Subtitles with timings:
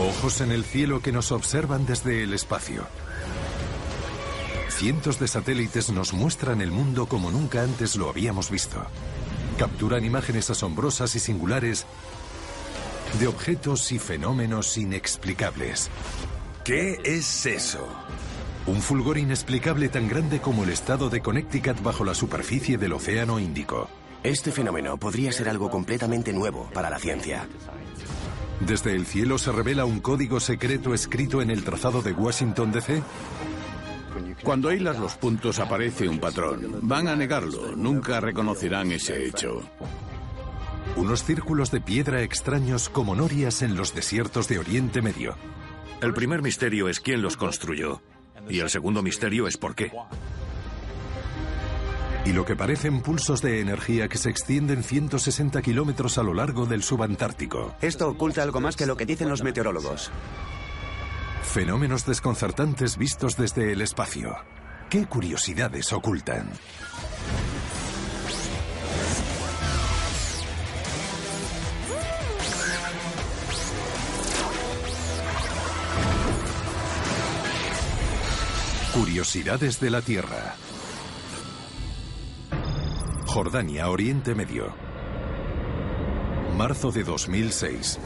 [0.00, 2.86] Ojos en el cielo que nos observan desde el espacio.
[4.70, 8.82] Cientos de satélites nos muestran el mundo como nunca antes lo habíamos visto.
[9.58, 11.84] Capturan imágenes asombrosas y singulares
[13.18, 15.90] de objetos y fenómenos inexplicables.
[16.64, 17.86] ¿Qué es eso?
[18.66, 23.38] Un fulgor inexplicable tan grande como el estado de Connecticut bajo la superficie del Océano
[23.38, 23.90] Índico.
[24.22, 27.46] Este fenómeno podría ser algo completamente nuevo para la ciencia.
[28.60, 33.02] Desde el cielo se revela un código secreto escrito en el trazado de Washington DC.
[34.42, 36.78] Cuando hilas los puntos aparece un patrón.
[36.82, 39.62] Van a negarlo, nunca reconocerán ese hecho.
[40.96, 45.36] Unos círculos de piedra extraños como norias en los desiertos de Oriente Medio.
[46.02, 48.02] El primer misterio es quién los construyó.
[48.48, 49.92] Y el segundo misterio es por qué
[52.24, 56.66] y lo que parecen pulsos de energía que se extienden 160 kilómetros a lo largo
[56.66, 57.74] del subantártico.
[57.80, 60.10] Esto oculta algo más que lo que dicen los meteorólogos.
[61.42, 64.36] Fenómenos desconcertantes vistos desde el espacio.
[64.88, 66.50] ¿Qué curiosidades ocultan?
[78.92, 80.56] Curiosidades de la Tierra.
[83.32, 84.74] Jordania, Oriente Medio.
[86.56, 88.00] Marzo de 2006.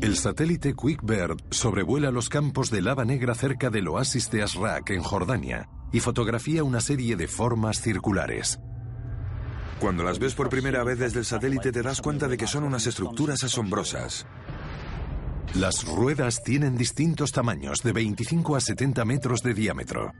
[0.00, 5.02] El satélite QuickBird sobrevuela los campos de lava negra cerca del oasis de Asrak, en
[5.02, 8.58] Jordania, y fotografía una serie de formas circulares.
[9.78, 12.64] Cuando las ves por primera vez desde el satélite te das cuenta de que son
[12.64, 14.26] unas estructuras asombrosas.
[15.54, 20.12] Las ruedas tienen distintos tamaños, de 25 a 70 metros de diámetro.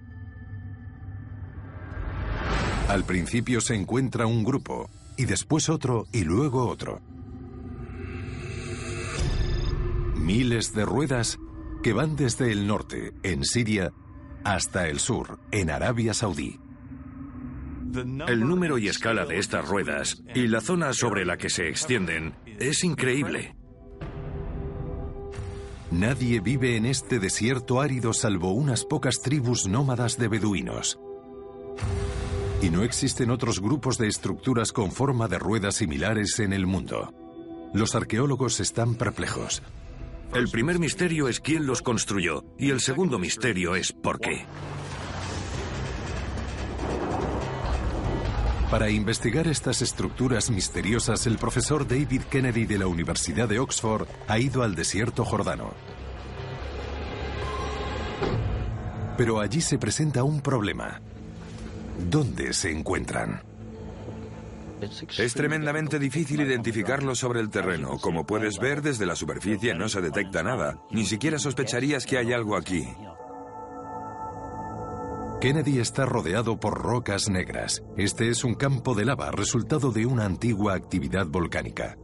[2.88, 7.00] Al principio se encuentra un grupo, y después otro, y luego otro.
[10.16, 11.38] Miles de ruedas
[11.82, 13.92] que van desde el norte, en Siria,
[14.44, 16.60] hasta el sur, en Arabia Saudí.
[18.26, 22.34] El número y escala de estas ruedas y la zona sobre la que se extienden
[22.58, 23.54] es increíble.
[25.90, 30.98] Nadie vive en este desierto árido salvo unas pocas tribus nómadas de beduinos.
[32.64, 37.12] Y no existen otros grupos de estructuras con forma de ruedas similares en el mundo.
[37.74, 39.62] Los arqueólogos están perplejos.
[40.32, 44.46] El primer misterio es quién los construyó y el segundo misterio es por qué.
[48.70, 54.38] Para investigar estas estructuras misteriosas, el profesor David Kennedy de la Universidad de Oxford ha
[54.38, 55.74] ido al desierto jordano.
[59.18, 61.02] Pero allí se presenta un problema.
[61.98, 63.42] ¿Dónde se encuentran?
[65.18, 67.98] Es tremendamente difícil identificarlos sobre el terreno.
[67.98, 70.82] Como puedes ver, desde la superficie no se detecta nada.
[70.90, 72.86] Ni siquiera sospecharías que hay algo aquí.
[75.40, 77.82] Kennedy está rodeado por rocas negras.
[77.96, 81.98] Este es un campo de lava, resultado de una antigua actividad volcánica.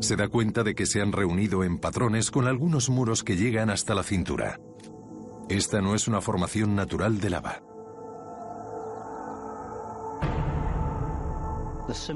[0.00, 3.68] Se da cuenta de que se han reunido en patrones con algunos muros que llegan
[3.68, 4.60] hasta la cintura.
[5.48, 7.67] Esta no es una formación natural de lava.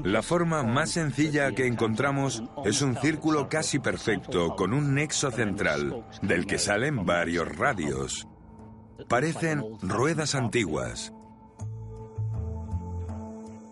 [0.03, 6.05] La forma más sencilla que encontramos es un círculo casi perfecto con un nexo central,
[6.21, 8.27] del que salen varios radios.
[9.07, 11.13] Parecen ruedas antiguas.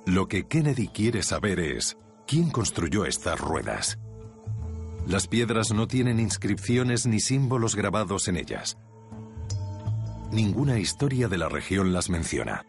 [0.06, 4.00] Lo que Kennedy quiere saber es, ¿quién construyó estas ruedas?
[5.06, 8.78] Las piedras no tienen inscripciones ni símbolos grabados en ellas.
[10.31, 12.66] Ninguna historia de la región las menciona.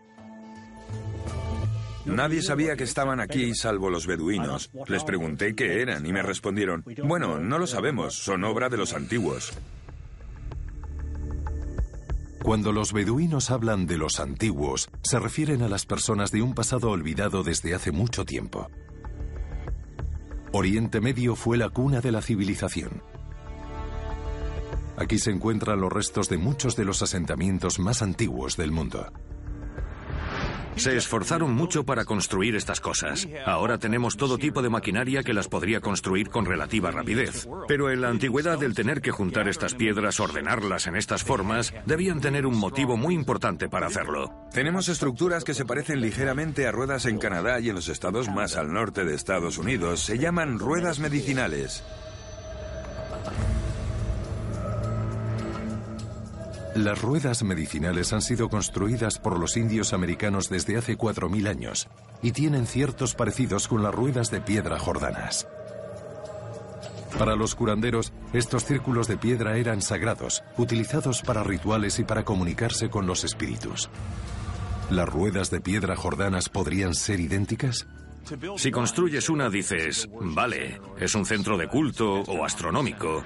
[2.04, 4.70] Nadie sabía que estaban aquí salvo los beduinos.
[4.86, 8.92] Les pregunté qué eran y me respondieron, bueno, no lo sabemos, son obra de los
[8.92, 9.52] antiguos.
[12.42, 16.90] Cuando los beduinos hablan de los antiguos, se refieren a las personas de un pasado
[16.90, 18.68] olvidado desde hace mucho tiempo.
[20.50, 23.02] Oriente Medio fue la cuna de la civilización.
[24.96, 29.06] Aquí se encuentran los restos de muchos de los asentamientos más antiguos del mundo.
[30.76, 33.28] Se esforzaron mucho para construir estas cosas.
[33.46, 37.48] Ahora tenemos todo tipo de maquinaria que las podría construir con relativa rapidez.
[37.68, 42.20] Pero en la antigüedad el tener que juntar estas piedras, ordenarlas en estas formas, debían
[42.20, 44.32] tener un motivo muy importante para hacerlo.
[44.52, 48.56] Tenemos estructuras que se parecen ligeramente a ruedas en Canadá y en los estados más
[48.56, 50.00] al norte de Estados Unidos.
[50.00, 51.82] Se llaman ruedas medicinales.
[56.74, 61.88] Las ruedas medicinales han sido construidas por los indios americanos desde hace 4.000 años
[62.22, 65.46] y tienen ciertos parecidos con las ruedas de piedra jordanas.
[67.18, 72.88] Para los curanderos, estos círculos de piedra eran sagrados, utilizados para rituales y para comunicarse
[72.88, 73.90] con los espíritus.
[74.90, 77.86] ¿Las ruedas de piedra jordanas podrían ser idénticas?
[78.56, 83.22] Si construyes una, dices, vale, es un centro de culto o astronómico.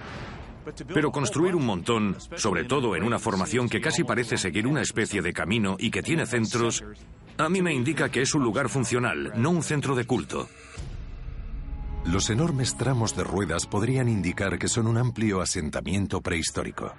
[0.92, 5.22] Pero construir un montón, sobre todo en una formación que casi parece seguir una especie
[5.22, 6.84] de camino y que tiene centros,
[7.38, 10.48] a mí me indica que es un lugar funcional, no un centro de culto.
[12.04, 16.94] Los enormes tramos de ruedas podrían indicar que son un amplio asentamiento prehistórico.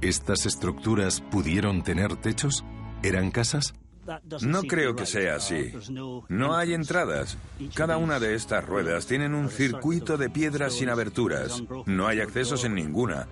[0.00, 2.64] ¿Estas estructuras pudieron tener techos?
[3.04, 3.74] ¿Eran casas?
[4.42, 5.72] No creo que sea así.
[6.28, 7.36] No hay entradas.
[7.74, 11.62] Cada una de estas ruedas tienen un circuito de piedras sin aberturas.
[11.86, 13.28] No hay accesos en ninguna.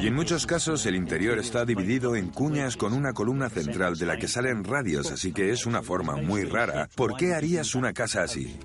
[0.00, 4.06] Y en muchos casos el interior está dividido en cuñas con una columna central de
[4.06, 6.88] la que salen radios, así que es una forma muy rara.
[6.94, 8.58] ¿Por qué harías una casa así?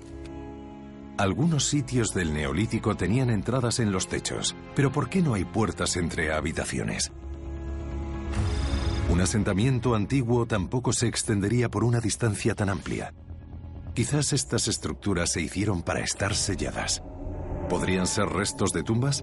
[1.16, 5.96] Algunos sitios del Neolítico tenían entradas en los techos, pero ¿por qué no hay puertas
[5.96, 7.12] entre habitaciones?
[9.12, 13.12] Un asentamiento antiguo tampoco se extendería por una distancia tan amplia.
[13.92, 17.02] Quizás estas estructuras se hicieron para estar selladas.
[17.68, 19.22] ¿Podrían ser restos de tumbas?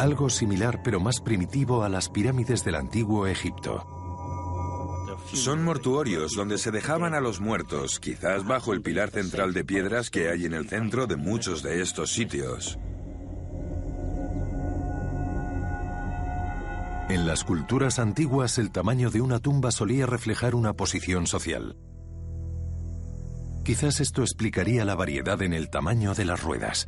[0.00, 3.86] Algo similar pero más primitivo a las pirámides del antiguo Egipto.
[5.32, 10.10] Son mortuorios donde se dejaban a los muertos, quizás bajo el pilar central de piedras
[10.10, 12.80] que hay en el centro de muchos de estos sitios.
[17.08, 21.76] En las culturas antiguas el tamaño de una tumba solía reflejar una posición social.
[23.62, 26.86] Quizás esto explicaría la variedad en el tamaño de las ruedas.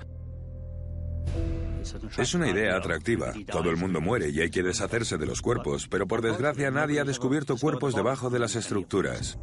[2.17, 3.33] Es una idea atractiva.
[3.47, 7.01] Todo el mundo muere y hay que deshacerse de los cuerpos, pero por desgracia nadie
[7.01, 9.39] ha descubierto cuerpos debajo de las estructuras.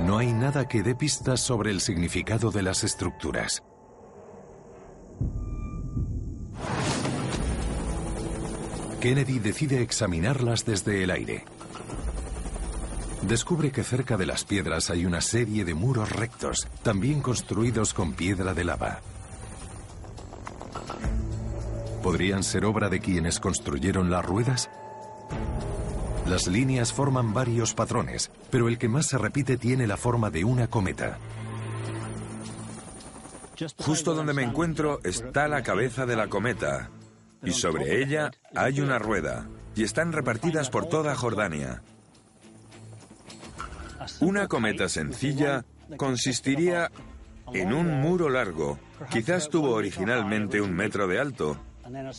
[0.00, 3.62] No hay nada que dé pistas sobre el significado de las estructuras.
[9.06, 11.44] Kennedy decide examinarlas desde el aire.
[13.22, 18.14] Descubre que cerca de las piedras hay una serie de muros rectos, también construidos con
[18.14, 18.98] piedra de lava.
[22.02, 24.70] ¿Podrían ser obra de quienes construyeron las ruedas?
[26.26, 30.42] Las líneas forman varios patrones, pero el que más se repite tiene la forma de
[30.42, 31.16] una cometa.
[33.78, 36.90] Justo donde me encuentro está la cabeza de la cometa,
[37.42, 41.82] y sobre ella hay una rueda, y están repartidas por toda Jordania.
[44.20, 45.64] Una cometa sencilla
[45.96, 46.90] consistiría
[47.52, 48.78] en un muro largo,
[49.10, 51.60] quizás tuvo originalmente un metro de alto,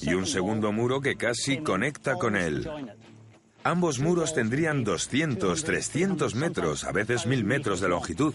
[0.02, 2.70] y un segundo muro que casi conecta con él.
[3.64, 8.34] Ambos muros tendrían 200, 300 metros, a veces mil metros de longitud.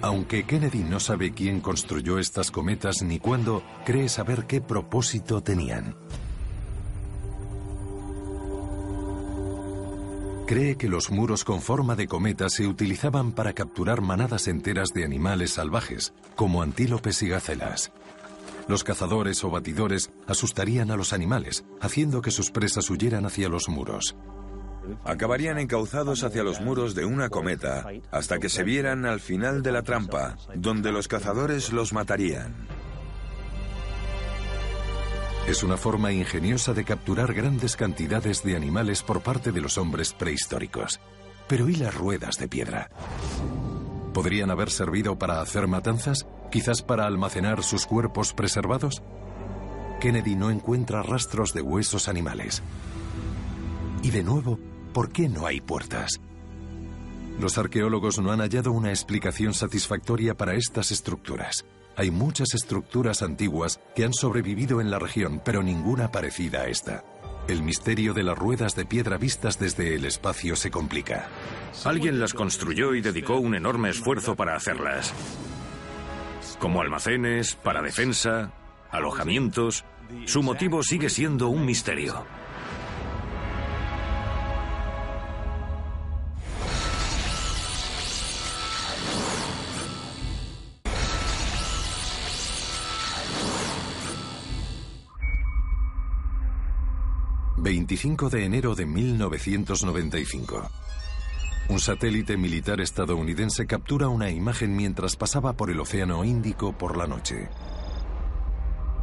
[0.00, 5.96] Aunque Kennedy no sabe quién construyó estas cometas ni cuándo, cree saber qué propósito tenían.
[10.46, 15.04] Cree que los muros con forma de cometa se utilizaban para capturar manadas enteras de
[15.04, 17.92] animales salvajes, como antílopes y gacelas.
[18.68, 23.68] Los cazadores o batidores asustarían a los animales, haciendo que sus presas huyeran hacia los
[23.68, 24.14] muros
[25.04, 29.72] acabarían encauzados hacia los muros de una cometa hasta que se vieran al final de
[29.72, 32.54] la trampa, donde los cazadores los matarían.
[35.48, 40.12] Es una forma ingeniosa de capturar grandes cantidades de animales por parte de los hombres
[40.12, 41.00] prehistóricos.
[41.48, 42.90] Pero ¿y las ruedas de piedra?
[44.12, 46.26] ¿Podrían haber servido para hacer matanzas?
[46.50, 49.02] ¿Quizás para almacenar sus cuerpos preservados?
[50.00, 52.62] Kennedy no encuentra rastros de huesos animales.
[54.02, 54.58] Y de nuevo,
[54.92, 56.20] ¿por qué no hay puertas?
[57.40, 61.64] Los arqueólogos no han hallado una explicación satisfactoria para estas estructuras.
[61.96, 67.04] Hay muchas estructuras antiguas que han sobrevivido en la región, pero ninguna parecida a esta.
[67.48, 71.28] El misterio de las ruedas de piedra vistas desde el espacio se complica.
[71.84, 75.14] Alguien las construyó y dedicó un enorme esfuerzo para hacerlas.
[76.58, 78.52] Como almacenes, para defensa,
[78.90, 79.84] alojamientos,
[80.26, 82.26] su motivo sigue siendo un misterio.
[97.60, 100.70] 25 de enero de 1995.
[101.68, 107.08] Un satélite militar estadounidense captura una imagen mientras pasaba por el Océano Índico por la
[107.08, 107.48] noche.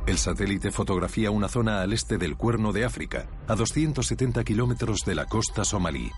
[0.08, 5.16] El satélite fotografía una zona al este del Cuerno de África, a 270 kilómetros de
[5.16, 6.10] la costa somalí.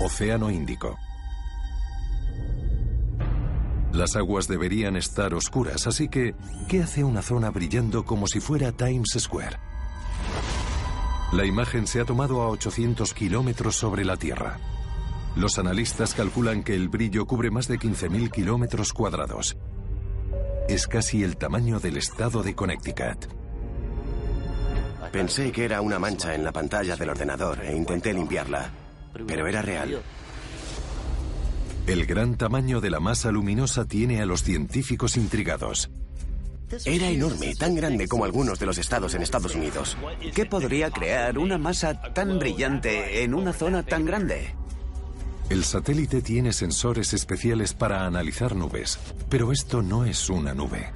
[0.00, 0.96] Océano Índico.
[3.92, 6.34] Las aguas deberían estar oscuras, así que,
[6.68, 9.73] ¿qué hace una zona brillando como si fuera Times Square?
[11.34, 14.60] La imagen se ha tomado a 800 kilómetros sobre la Tierra.
[15.34, 19.56] Los analistas calculan que el brillo cubre más de 15.000 kilómetros cuadrados.
[20.68, 23.26] Es casi el tamaño del estado de Connecticut.
[25.10, 28.70] Pensé que era una mancha en la pantalla del ordenador e intenté limpiarla,
[29.26, 30.02] pero era real.
[31.88, 35.90] El gran tamaño de la masa luminosa tiene a los científicos intrigados.
[36.84, 39.96] Era enorme, tan grande como algunos de los estados en Estados Unidos.
[40.34, 44.54] ¿Qué podría crear una masa tan brillante en una zona tan grande?
[45.50, 50.90] El satélite tiene sensores especiales para analizar nubes, pero esto no es una nube.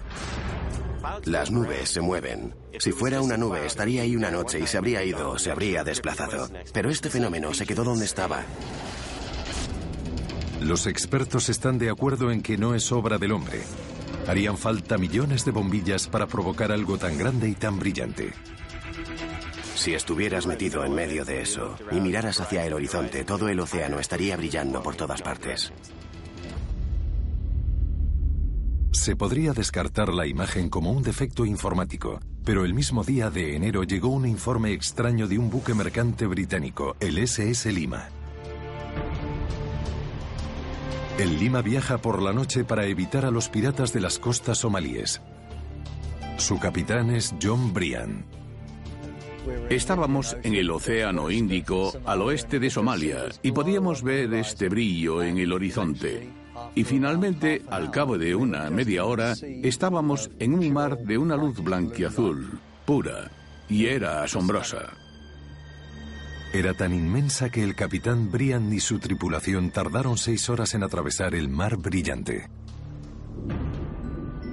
[1.24, 2.54] Las nubes se mueven.
[2.78, 5.84] Si fuera una nube, estaría ahí una noche y se habría ido o se habría
[5.84, 6.48] desplazado.
[6.72, 8.42] Pero este fenómeno se quedó donde estaba.
[10.60, 13.60] Los expertos están de acuerdo en que no es obra del hombre.
[14.28, 18.34] Harían falta millones de bombillas para provocar algo tan grande y tan brillante.
[19.74, 23.98] Si estuvieras metido en medio de eso y miraras hacia el horizonte, todo el océano
[23.98, 25.72] estaría brillando por todas partes.
[28.92, 33.84] Se podría descartar la imagen como un defecto informático, pero el mismo día de enero
[33.84, 38.10] llegó un informe extraño de un buque mercante británico, el SS Lima.
[41.18, 45.20] El Lima viaja por la noche para evitar a los piratas de las costas somalíes.
[46.36, 48.24] Su capitán es John Brian.
[49.68, 55.38] Estábamos en el Océano Índico, al oeste de Somalia, y podíamos ver este brillo en
[55.38, 56.28] el horizonte.
[56.76, 61.60] Y finalmente, al cabo de una media hora, estábamos en un mar de una luz
[61.60, 63.28] blanquiazul, pura,
[63.68, 64.92] y era asombrosa.
[66.52, 71.34] Era tan inmensa que el capitán Brian y su tripulación tardaron seis horas en atravesar
[71.34, 72.48] el mar brillante.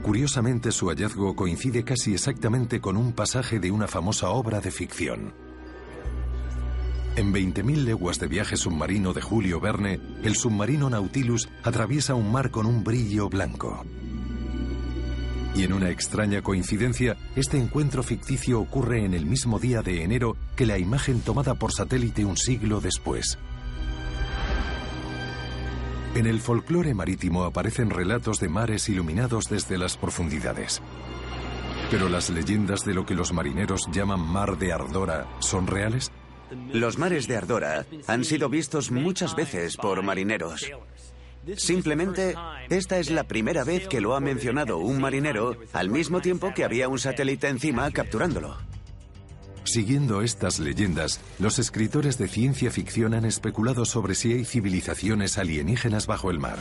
[0.03, 5.33] Curiosamente, su hallazgo coincide casi exactamente con un pasaje de una famosa obra de ficción.
[7.15, 12.51] En 20.000 leguas de viaje submarino de Julio Verne, el submarino Nautilus atraviesa un mar
[12.51, 13.85] con un brillo blanco.
[15.55, 20.35] Y en una extraña coincidencia, este encuentro ficticio ocurre en el mismo día de enero
[20.57, 23.37] que la imagen tomada por satélite un siglo después.
[26.13, 30.81] En el folclore marítimo aparecen relatos de mares iluminados desde las profundidades.
[31.89, 36.11] Pero las leyendas de lo que los marineros llaman mar de Ardora son reales?
[36.73, 40.69] Los mares de Ardora han sido vistos muchas veces por marineros.
[41.57, 42.35] Simplemente,
[42.69, 46.63] esta es la primera vez que lo ha mencionado un marinero al mismo tiempo que
[46.63, 48.57] había un satélite encima capturándolo.
[49.63, 56.05] Siguiendo estas leyendas, los escritores de ciencia ficción han especulado sobre si hay civilizaciones alienígenas
[56.05, 56.59] bajo el mar.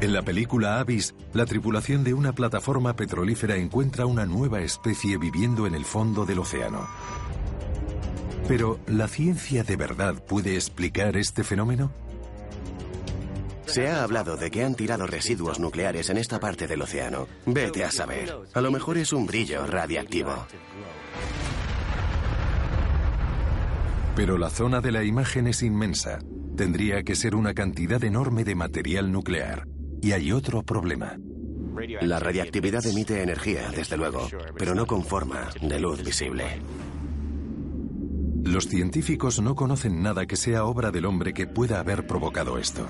[0.00, 5.66] En la película Abyss, la tripulación de una plataforma petrolífera encuentra una nueva especie viviendo
[5.66, 6.88] en el fondo del océano.
[8.48, 11.92] Pero, ¿la ciencia de verdad puede explicar este fenómeno?
[13.70, 17.28] Se ha hablado de que han tirado residuos nucleares en esta parte del océano.
[17.46, 18.36] Vete a saber.
[18.52, 20.34] A lo mejor es un brillo radiactivo.
[24.16, 26.18] Pero la zona de la imagen es inmensa.
[26.56, 29.68] Tendría que ser una cantidad enorme de material nuclear.
[30.02, 31.16] Y hay otro problema.
[32.00, 36.44] La radiactividad emite energía, desde luego, pero no con forma de luz visible.
[38.44, 42.88] Los científicos no conocen nada que sea obra del hombre que pueda haber provocado esto.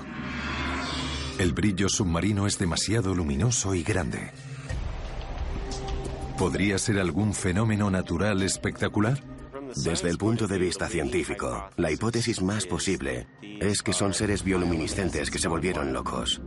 [1.41, 4.29] El brillo submarino es demasiado luminoso y grande.
[6.37, 9.23] ¿Podría ser algún fenómeno natural espectacular?
[9.75, 15.31] Desde el punto de vista científico, la hipótesis más posible es que son seres bioluminiscentes
[15.31, 16.43] que se volvieron locos.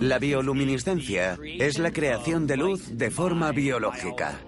[0.00, 4.40] La bioluminiscencia es la creación de luz de forma biológica.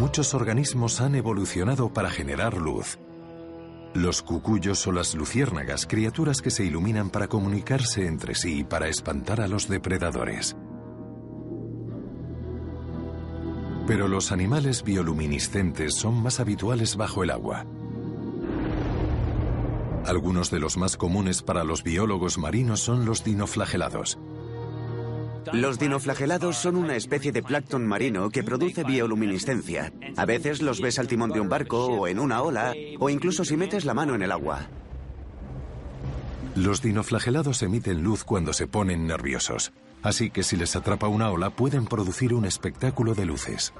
[0.00, 2.98] Muchos organismos han evolucionado para generar luz.
[3.96, 8.88] Los cucuyos o las luciérnagas, criaturas que se iluminan para comunicarse entre sí y para
[8.88, 10.54] espantar a los depredadores.
[13.86, 17.64] Pero los animales bioluminiscentes son más habituales bajo el agua.
[20.04, 24.18] Algunos de los más comunes para los biólogos marinos son los dinoflagelados.
[25.52, 29.92] Los dinoflagelados son una especie de plancton marino que produce bioluminiscencia.
[30.16, 33.44] A veces los ves al timón de un barco o en una ola, o incluso
[33.44, 34.66] si metes la mano en el agua.
[36.54, 39.72] Los dinoflagelados emiten luz cuando se ponen nerviosos,
[40.02, 43.72] así que si les atrapa una ola pueden producir un espectáculo de luces.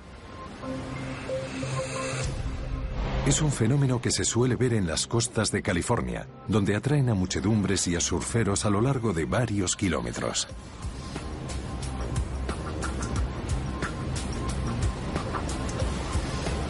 [3.26, 7.14] Es un fenómeno que se suele ver en las costas de California, donde atraen a
[7.14, 10.46] muchedumbres y a surferos a lo largo de varios kilómetros.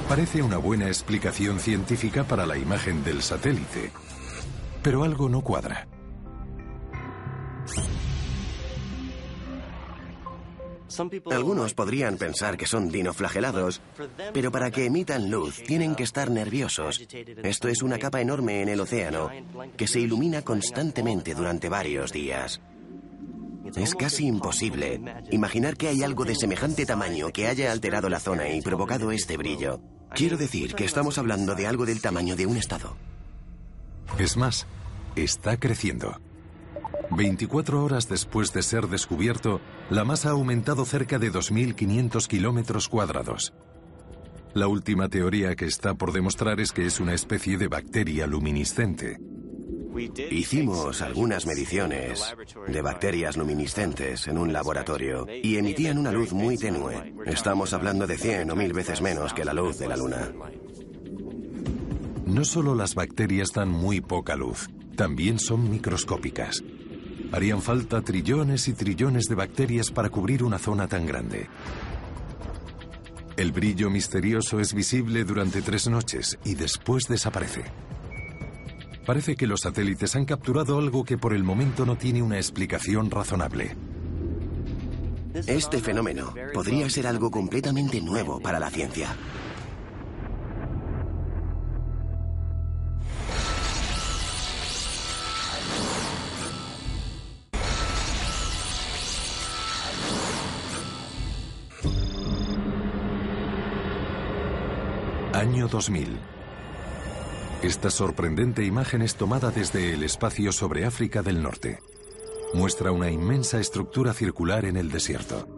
[0.09, 3.91] Parece una buena explicación científica para la imagen del satélite,
[4.81, 5.89] pero algo no cuadra.
[11.31, 13.83] Algunos podrían pensar que son dinoflagelados,
[14.33, 17.05] pero para que emitan luz tienen que estar nerviosos.
[17.43, 19.29] Esto es una capa enorme en el océano
[19.77, 22.61] que se ilumina constantemente durante varios días.
[23.75, 25.01] Es casi imposible
[25.33, 29.37] imaginar que hay algo de semejante tamaño que haya alterado la zona y provocado este
[29.37, 29.81] brillo.
[30.17, 32.97] Quiero decir que estamos hablando de algo del tamaño de un estado.
[34.19, 34.67] Es más,
[35.15, 36.19] está creciendo.
[37.11, 43.53] 24 horas después de ser descubierto, la masa ha aumentado cerca de 2.500 kilómetros cuadrados.
[44.55, 49.19] La última teoría que está por demostrar es que es una especie de bacteria luminiscente.
[49.99, 52.35] Hicimos algunas mediciones
[52.69, 57.15] de bacterias luminiscentes en un laboratorio y emitían una luz muy tenue.
[57.25, 60.33] Estamos hablando de 100 o 1000 veces menos que la luz de la Luna.
[62.27, 66.63] No solo las bacterias dan muy poca luz, también son microscópicas.
[67.33, 71.49] Harían falta trillones y trillones de bacterias para cubrir una zona tan grande.
[73.37, 77.65] El brillo misterioso es visible durante tres noches y después desaparece.
[79.07, 83.09] Parece que los satélites han capturado algo que por el momento no tiene una explicación
[83.09, 83.77] razonable.
[85.47, 89.15] Este fenómeno podría ser algo completamente nuevo para la ciencia.
[105.33, 106.19] Año 2000.
[107.63, 111.81] Esta sorprendente imagen es tomada desde el espacio sobre África del Norte.
[112.53, 115.49] Muestra una inmensa estructura circular en el desierto.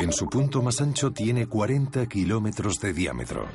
[0.00, 3.46] En su punto más ancho tiene 40 kilómetros de diámetro.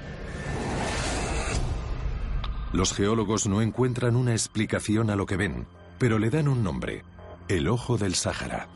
[2.71, 7.03] Los geólogos no encuentran una explicación a lo que ven, pero le dan un nombre,
[7.47, 8.67] el Ojo del Sáhara.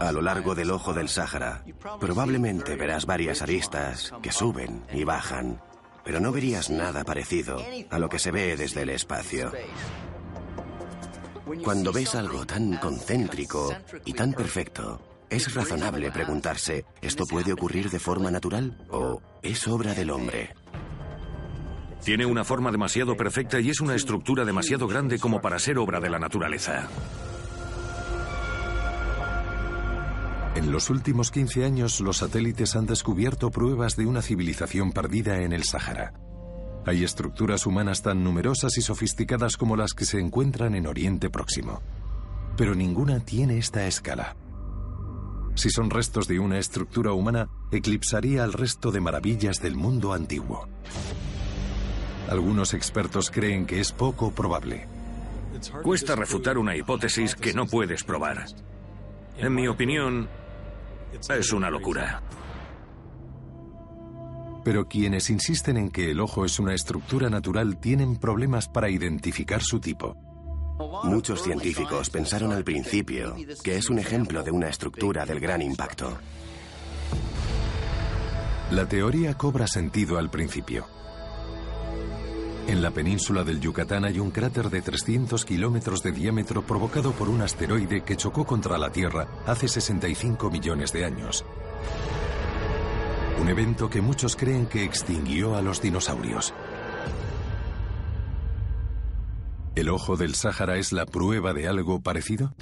[0.00, 1.64] A lo largo del ojo del Sáhara,
[1.98, 5.62] probablemente verás varias aristas que suben y bajan,
[6.06, 9.50] pero no verías nada parecido a lo que se ve desde el espacio.
[11.64, 17.98] Cuando ves algo tan concéntrico y tan perfecto, es razonable preguntarse, ¿esto puede ocurrir de
[17.98, 20.54] forma natural o es obra del hombre?
[22.04, 25.98] Tiene una forma demasiado perfecta y es una estructura demasiado grande como para ser obra
[25.98, 26.88] de la naturaleza.
[30.56, 35.52] En los últimos 15 años, los satélites han descubierto pruebas de una civilización perdida en
[35.52, 36.14] el Sáhara.
[36.86, 41.82] Hay estructuras humanas tan numerosas y sofisticadas como las que se encuentran en Oriente Próximo.
[42.56, 44.34] Pero ninguna tiene esta escala.
[45.56, 50.68] Si son restos de una estructura humana, eclipsaría al resto de maravillas del mundo antiguo.
[52.30, 54.88] Algunos expertos creen que es poco probable.
[55.82, 58.46] Cuesta refutar una hipótesis que no puedes probar.
[59.38, 60.28] En mi opinión,
[61.12, 62.22] es una locura.
[64.64, 69.62] Pero quienes insisten en que el ojo es una estructura natural tienen problemas para identificar
[69.62, 70.16] su tipo.
[71.04, 76.18] Muchos científicos pensaron al principio que es un ejemplo de una estructura del gran impacto.
[78.70, 80.86] La teoría cobra sentido al principio.
[82.66, 87.28] En la península del Yucatán hay un cráter de 300 kilómetros de diámetro provocado por
[87.28, 91.44] un asteroide que chocó contra la Tierra hace 65 millones de años.
[93.40, 96.54] Un evento que muchos creen que extinguió a los dinosaurios.
[99.76, 102.52] ¿El ojo del Sáhara es la prueba de algo parecido?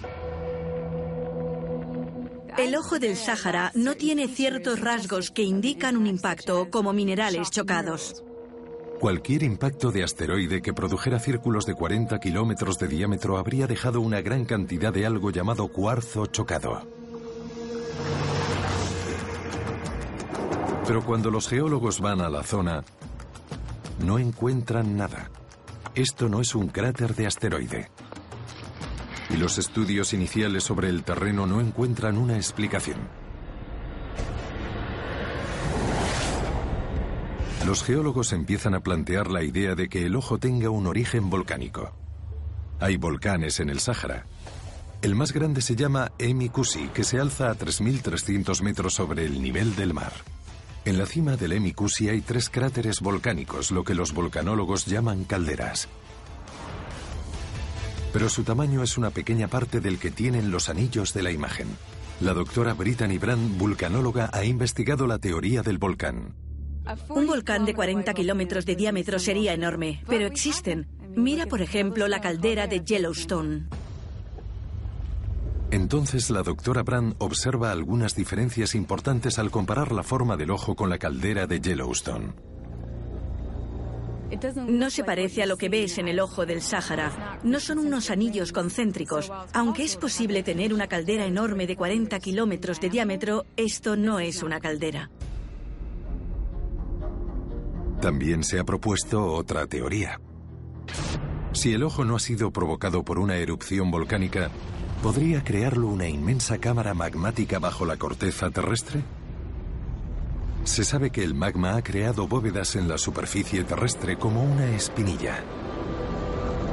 [2.58, 8.22] El ojo del Sáhara no tiene ciertos rasgos que indican un impacto, como minerales chocados.
[9.04, 14.22] Cualquier impacto de asteroide que produjera círculos de 40 kilómetros de diámetro habría dejado una
[14.22, 16.80] gran cantidad de algo llamado cuarzo chocado.
[20.86, 22.82] Pero cuando los geólogos van a la zona,
[24.02, 25.28] no encuentran nada.
[25.94, 27.90] Esto no es un cráter de asteroide.
[29.28, 33.23] Y los estudios iniciales sobre el terreno no encuentran una explicación.
[37.66, 41.94] Los geólogos empiezan a plantear la idea de que el ojo tenga un origen volcánico.
[42.78, 44.26] Hay volcanes en el Sáhara.
[45.00, 49.40] El más grande se llama Emi Kusi, que se alza a 3.300 metros sobre el
[49.40, 50.12] nivel del mar.
[50.84, 55.88] En la cima del Emikusi hay tres cráteres volcánicos, lo que los volcanólogos llaman calderas.
[58.12, 61.68] Pero su tamaño es una pequeña parte del que tienen los anillos de la imagen.
[62.20, 66.43] La doctora Brittany Brand, vulcanóloga, ha investigado la teoría del volcán.
[67.08, 70.86] Un volcán de 40 kilómetros de diámetro sería enorme, pero existen.
[71.16, 73.68] Mira, por ejemplo, la caldera de Yellowstone.
[75.70, 80.88] Entonces la doctora Brand observa algunas diferencias importantes al comparar la forma del ojo con
[80.88, 82.32] la caldera de Yellowstone.
[84.68, 87.38] No se parece a lo que ves en el ojo del Sáhara.
[87.44, 89.30] No son unos anillos concéntricos.
[89.52, 94.42] Aunque es posible tener una caldera enorme de 40 kilómetros de diámetro, esto no es
[94.42, 95.10] una caldera.
[98.04, 100.20] También se ha propuesto otra teoría.
[101.52, 104.50] Si el ojo no ha sido provocado por una erupción volcánica,
[105.02, 109.02] ¿podría crearlo una inmensa cámara magmática bajo la corteza terrestre?
[110.64, 115.42] Se sabe que el magma ha creado bóvedas en la superficie terrestre como una espinilla.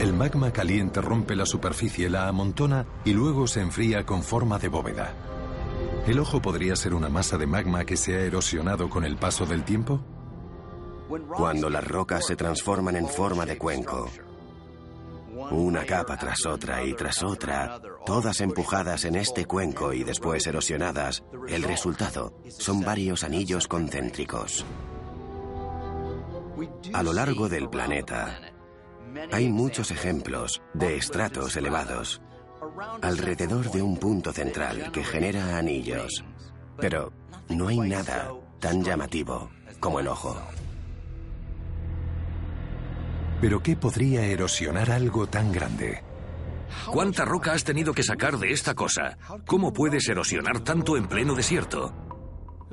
[0.02, 4.68] El magma caliente rompe la superficie, la amontona y luego se enfría con forma de
[4.68, 5.14] bóveda.
[6.06, 9.46] ¿El ojo podría ser una masa de magma que se ha erosionado con el paso
[9.46, 10.04] del tiempo?
[11.36, 14.10] Cuando las rocas se transforman en forma de cuenco,
[15.52, 21.24] una capa tras otra y tras otra, todas empujadas en este cuenco y después erosionadas,
[21.48, 24.66] el resultado son varios anillos concéntricos.
[26.94, 28.40] A lo largo del planeta
[29.32, 32.22] hay muchos ejemplos de estratos elevados
[33.02, 36.24] alrededor de un punto central que genera anillos,
[36.78, 37.12] pero
[37.50, 40.38] no hay nada tan llamativo como el ojo.
[43.42, 46.04] ¿Pero qué podría erosionar algo tan grande?
[46.86, 49.18] ¿Cuánta roca has tenido que sacar de esta cosa?
[49.48, 51.92] ¿Cómo puedes erosionar tanto en pleno desierto?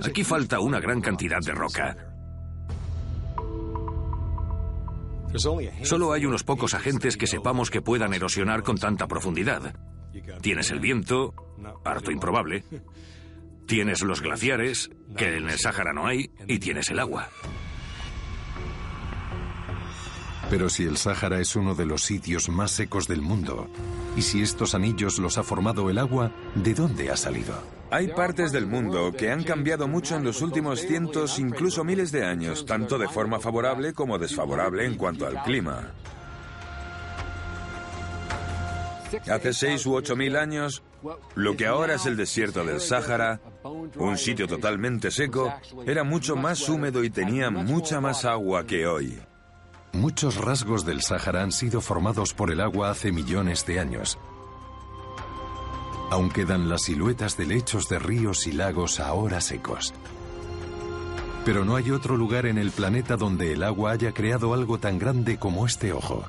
[0.04, 1.96] Aquí falta una gran cantidad de roca.
[5.82, 9.74] Solo hay unos pocos agentes que sepamos que puedan erosionar con tanta profundidad.
[10.40, 11.34] Tienes el viento,
[11.84, 12.64] harto improbable.
[13.66, 17.28] Tienes los glaciares, que en el Sáhara no hay, y tienes el agua.
[20.50, 23.68] Pero si el Sáhara es uno de los sitios más secos del mundo,
[24.16, 27.54] y si estos anillos los ha formado el agua, ¿de dónde ha salido?
[27.90, 32.24] Hay partes del mundo que han cambiado mucho en los últimos cientos, incluso miles de
[32.24, 35.92] años, tanto de forma favorable como desfavorable en cuanto al clima.
[39.30, 40.82] Hace seis u ocho mil años,
[41.34, 43.40] lo que ahora es el desierto del Sáhara,
[43.96, 45.52] un sitio totalmente seco,
[45.86, 49.18] era mucho más húmedo y tenía mucha más agua que hoy.
[49.92, 54.18] Muchos rasgos del Sáhara han sido formados por el agua hace millones de años.
[56.10, 59.92] Aún quedan las siluetas de lechos de ríos y lagos ahora secos.
[61.44, 64.98] Pero no hay otro lugar en el planeta donde el agua haya creado algo tan
[64.98, 66.24] grande como este ojo.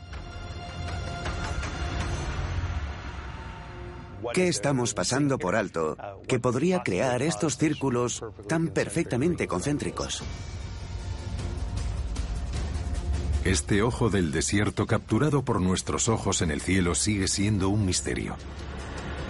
[4.33, 10.23] ¿Qué estamos pasando por alto que podría crear estos círculos tan perfectamente concéntricos?
[13.45, 18.35] Este ojo del desierto capturado por nuestros ojos en el cielo sigue siendo un misterio.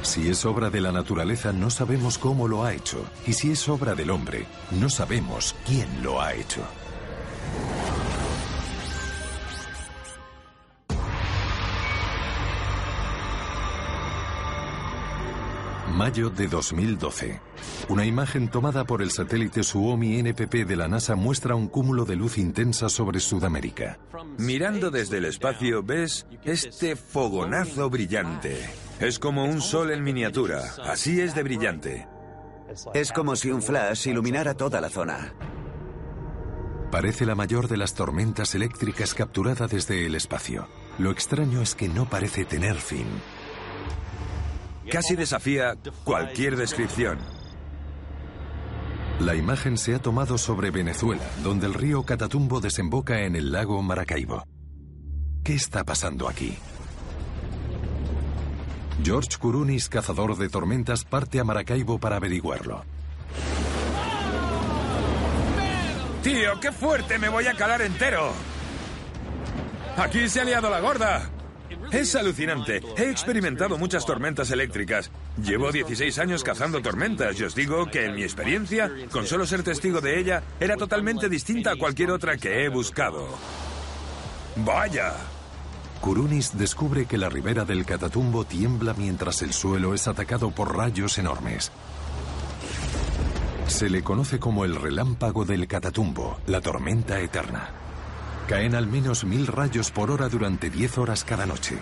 [0.01, 3.05] Si es obra de la naturaleza no sabemos cómo lo ha hecho.
[3.27, 6.61] Y si es obra del hombre, no sabemos quién lo ha hecho.
[15.99, 17.41] Mayo de 2012.
[17.89, 22.15] Una imagen tomada por el satélite Suomi NPP de la NASA muestra un cúmulo de
[22.15, 23.99] luz intensa sobre Sudamérica.
[24.37, 28.57] Mirando desde el espacio ves este fogonazo brillante.
[29.01, 30.73] Es como un sol en miniatura.
[30.85, 32.07] Así es de brillante.
[32.93, 35.33] Es como si un flash iluminara toda la zona.
[36.93, 40.69] Parece la mayor de las tormentas eléctricas capturada desde el espacio.
[40.97, 43.05] Lo extraño es que no parece tener fin.
[44.91, 47.19] Casi desafía cualquier descripción.
[49.19, 53.81] La imagen se ha tomado sobre Venezuela, donde el río Catatumbo desemboca en el lago
[53.83, 54.43] Maracaibo.
[55.43, 56.57] ¿Qué está pasando aquí?
[59.03, 62.83] George Kurunis, cazador de tormentas, parte a Maracaibo para averiguarlo.
[66.23, 68.31] Tío, qué fuerte, me voy a calar entero.
[69.97, 71.29] Aquí se ha liado la gorda.
[71.91, 72.81] Es alucinante.
[72.97, 75.09] He experimentado muchas tormentas eléctricas.
[75.43, 79.63] Llevo 16 años cazando tormentas y os digo que en mi experiencia, con solo ser
[79.63, 83.27] testigo de ella, era totalmente distinta a cualquier otra que he buscado.
[84.57, 85.13] ¡Vaya!
[86.01, 91.17] Kurunis descubre que la ribera del Catatumbo tiembla mientras el suelo es atacado por rayos
[91.17, 91.71] enormes.
[93.67, 97.78] Se le conoce como el relámpago del Catatumbo, la tormenta eterna.
[98.49, 101.77] Caen al menos mil rayos por hora durante 10 horas cada noche.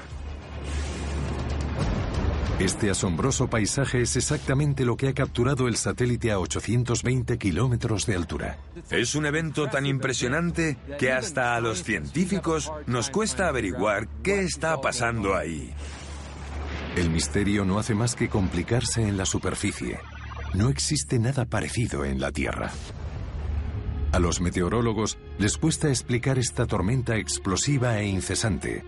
[2.60, 8.16] Este asombroso paisaje es exactamente lo que ha capturado el satélite a 820 kilómetros de
[8.16, 8.58] altura.
[8.90, 14.82] Es un evento tan impresionante que hasta a los científicos nos cuesta averiguar qué está
[14.82, 15.72] pasando ahí.
[16.98, 20.00] El misterio no hace más que complicarse en la superficie.
[20.54, 22.72] No existe nada parecido en la Tierra.
[24.18, 28.84] A los meteorólogos les cuesta explicar esta tormenta explosiva e incesante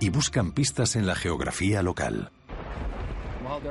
[0.00, 2.32] y buscan pistas en la geografía local.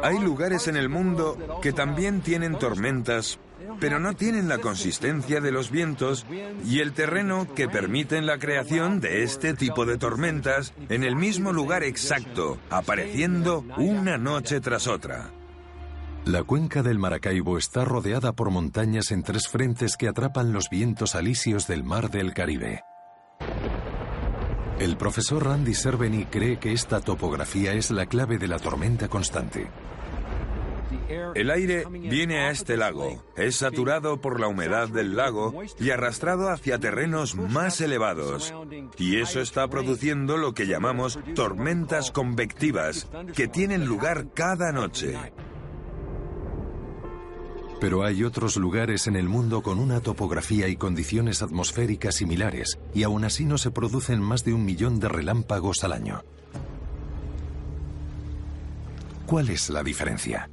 [0.04, 3.40] Hay lugares en el mundo que también tienen tormentas,
[3.82, 6.26] pero no tienen la consistencia de los vientos
[6.66, 11.52] y el terreno que permiten la creación de este tipo de tormentas en el mismo
[11.52, 15.30] lugar exacto, apareciendo una noche tras otra.
[16.26, 21.16] La cuenca del Maracaibo está rodeada por montañas en tres frentes que atrapan los vientos
[21.16, 22.84] alisios del mar del Caribe.
[24.78, 29.68] El profesor Randy Cerveny cree que esta topografía es la clave de la tormenta constante.
[31.34, 36.50] El aire viene a este lago, es saturado por la humedad del lago y arrastrado
[36.50, 38.54] hacia terrenos más elevados.
[38.98, 45.18] Y eso está produciendo lo que llamamos tormentas convectivas, que tienen lugar cada noche.
[47.82, 53.02] Pero hay otros lugares en el mundo con una topografía y condiciones atmosféricas similares, y
[53.02, 56.24] aún así no se producen más de un millón de relámpagos al año.
[59.26, 60.48] ¿Cuál es la diferencia?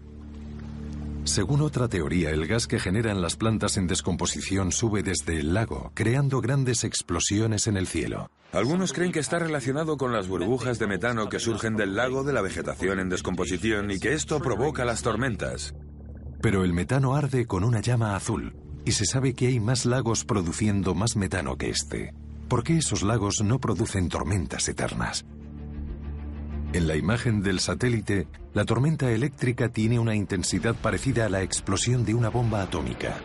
[1.24, 5.92] Según otra teoría, el gas que generan las plantas en descomposición sube desde el lago,
[5.92, 8.30] creando grandes explosiones en el cielo.
[8.52, 12.32] Algunos creen que está relacionado con las burbujas de metano que surgen del lago de
[12.32, 15.74] la vegetación en descomposición y que esto provoca las tormentas.
[16.40, 20.24] Pero el metano arde con una llama azul y se sabe que hay más lagos
[20.24, 22.14] produciendo más metano que este.
[22.48, 25.26] ¿Por qué esos lagos no producen tormentas eternas?
[26.72, 32.04] En la imagen del satélite, la tormenta eléctrica tiene una intensidad parecida a la explosión
[32.04, 33.16] de una bomba atómica.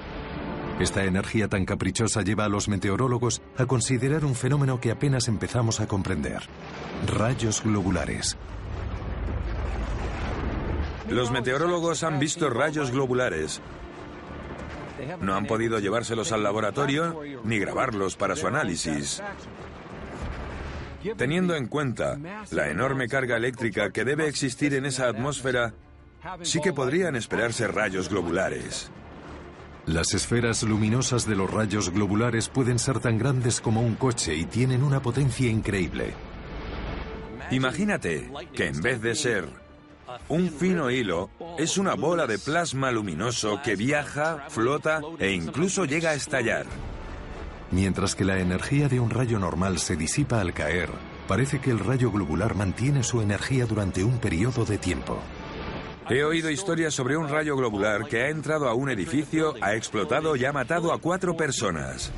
[0.80, 5.80] Esta energía tan caprichosa lleva a los meteorólogos a considerar un fenómeno que apenas empezamos
[5.80, 6.42] a comprender.
[7.06, 8.38] Rayos globulares,
[11.14, 13.62] los meteorólogos han visto rayos globulares.
[15.20, 19.22] No han podido llevárselos al laboratorio ni grabarlos para su análisis.
[21.18, 22.18] Teniendo en cuenta
[22.52, 25.74] la enorme carga eléctrica que debe existir en esa atmósfera,
[26.42, 28.90] sí que podrían esperarse rayos globulares.
[29.86, 34.46] Las esferas luminosas de los rayos globulares pueden ser tan grandes como un coche y
[34.46, 36.14] tienen una potencia increíble.
[37.52, 39.63] Imagínate que en vez de ser
[40.30, 46.12] un fino hilo es una bola de plasma luminoso que viaja, flota e incluso llega
[46.12, 46.66] a estallar.
[47.72, 50.90] Mientras que la energía de un rayo normal se disipa al caer,
[51.28, 55.20] parece que el rayo globular mantiene su energía durante un periodo de tiempo.
[56.10, 60.36] He oído historias sobre un rayo globular que ha entrado a un edificio, ha explotado
[60.36, 62.12] y ha matado a cuatro personas.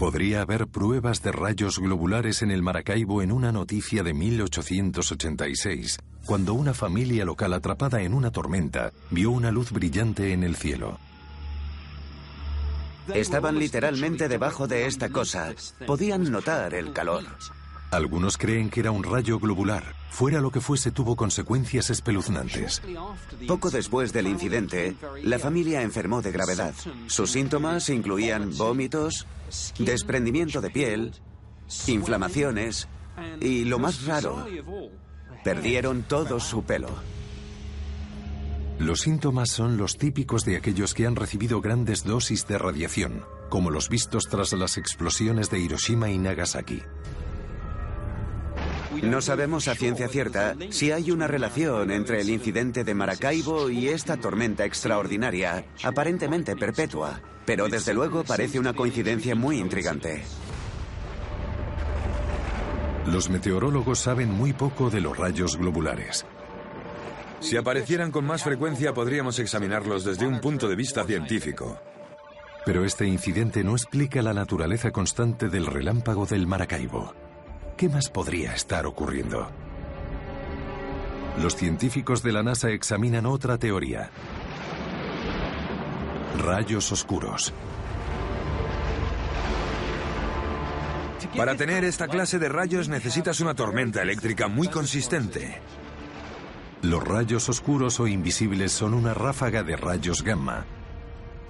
[0.00, 6.54] Podría haber pruebas de rayos globulares en el Maracaibo en una noticia de 1886, cuando
[6.54, 10.98] una familia local atrapada en una tormenta vio una luz brillante en el cielo.
[13.12, 15.52] Estaban literalmente debajo de esta cosa.
[15.86, 17.24] Podían notar el calor.
[17.90, 19.82] Algunos creen que era un rayo globular.
[20.10, 22.82] Fuera lo que fuese, tuvo consecuencias espeluznantes.
[23.48, 26.74] Poco después del incidente, la familia enfermó de gravedad.
[27.06, 29.26] Sus síntomas incluían vómitos,
[29.78, 31.12] desprendimiento de piel,
[31.88, 32.88] inflamaciones
[33.40, 34.46] y, lo más raro,
[35.42, 36.90] perdieron todo su pelo.
[38.78, 43.70] Los síntomas son los típicos de aquellos que han recibido grandes dosis de radiación, como
[43.70, 46.82] los vistos tras las explosiones de Hiroshima y Nagasaki.
[49.02, 53.88] No sabemos a ciencia cierta si hay una relación entre el incidente de Maracaibo y
[53.88, 60.22] esta tormenta extraordinaria, aparentemente perpetua, pero desde luego parece una coincidencia muy intrigante.
[63.06, 66.26] Los meteorólogos saben muy poco de los rayos globulares.
[67.40, 71.78] Si aparecieran con más frecuencia podríamos examinarlos desde un punto de vista científico.
[72.66, 77.14] Pero este incidente no explica la naturaleza constante del relámpago del Maracaibo.
[77.80, 79.50] ¿Qué más podría estar ocurriendo?
[81.40, 84.10] Los científicos de la NASA examinan otra teoría.
[86.36, 87.54] Rayos oscuros.
[91.34, 95.62] Para tener esta clase de rayos necesitas una tormenta eléctrica muy consistente.
[96.82, 100.66] Los rayos oscuros o invisibles son una ráfaga de rayos gamma,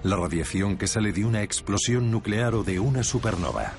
[0.03, 3.73] la radiación que sale de una explosión nuclear o de una supernova.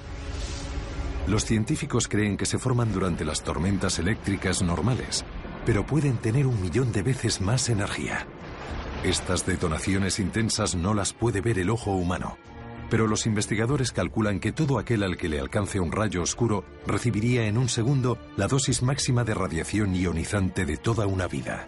[1.27, 5.25] Los científicos creen que se forman durante las tormentas eléctricas normales,
[5.65, 8.27] pero pueden tener un millón de veces más energía.
[9.05, 12.39] Estas detonaciones intensas no las puede ver el ojo humano,
[12.91, 17.47] pero los investigadores calculan que todo aquel al que le alcance un rayo oscuro recibiría
[17.47, 21.67] en un segundo la dosis máxima de radiación ionizante de toda una vida.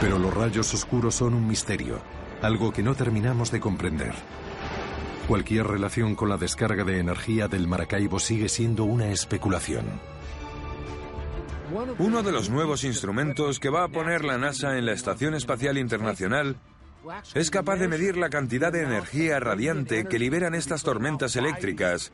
[0.00, 2.00] Pero los rayos oscuros son un misterio,
[2.42, 4.14] algo que no terminamos de comprender.
[5.28, 9.84] Cualquier relación con la descarga de energía del Maracaibo sigue siendo una especulación.
[11.98, 15.78] Uno de los nuevos instrumentos que va a poner la NASA en la Estación Espacial
[15.78, 16.56] Internacional
[17.34, 22.12] es capaz de medir la cantidad de energía radiante que liberan estas tormentas eléctricas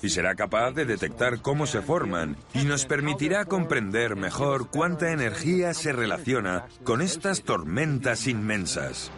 [0.00, 5.74] y será capaz de detectar cómo se forman y nos permitirá comprender mejor cuánta energía
[5.74, 9.10] se relaciona con estas tormentas inmensas.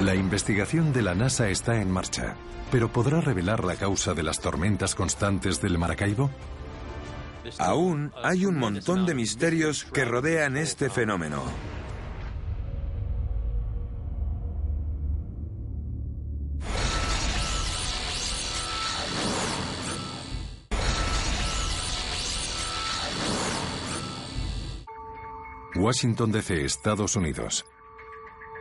[0.00, 2.34] La investigación de la NASA está en marcha,
[2.70, 6.30] pero ¿podrá revelar la causa de las tormentas constantes del Maracaibo?
[7.58, 11.42] Aún hay un montón de misterios que rodean este fenómeno.
[25.76, 27.64] Washington DC, Estados Unidos.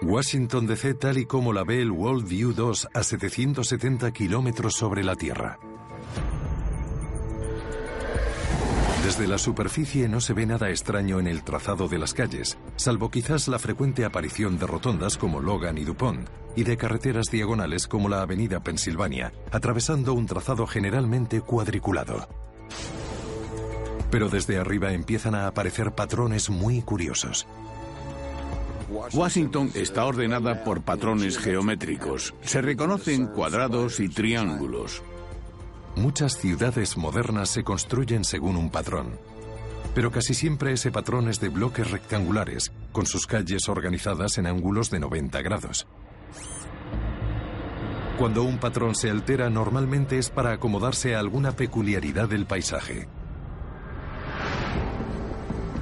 [0.03, 5.03] Washington DC tal y como la ve el World View 2 a 770 kilómetros sobre
[5.03, 5.57] la Tierra.
[9.03, 13.11] Desde la superficie no se ve nada extraño en el trazado de las calles, salvo
[13.11, 18.09] quizás la frecuente aparición de rotondas como Logan y Dupont, y de carreteras diagonales como
[18.09, 22.27] la Avenida Pensilvania, atravesando un trazado generalmente cuadriculado.
[24.11, 27.47] Pero desde arriba empiezan a aparecer patrones muy curiosos.
[29.13, 32.33] Washington está ordenada por patrones geométricos.
[32.41, 35.01] Se reconocen cuadrados y triángulos.
[35.95, 39.19] Muchas ciudades modernas se construyen según un patrón.
[39.95, 44.89] Pero casi siempre ese patrón es de bloques rectangulares, con sus calles organizadas en ángulos
[44.89, 45.87] de 90 grados.
[48.17, 53.07] Cuando un patrón se altera normalmente es para acomodarse a alguna peculiaridad del paisaje.